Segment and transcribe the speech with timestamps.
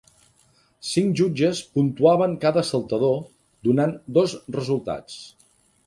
[0.91, 3.17] Cinc jutges puntuaven cada saltador,
[3.71, 5.25] donant dos resultats.